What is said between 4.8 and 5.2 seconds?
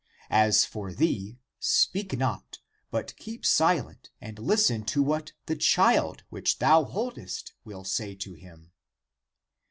to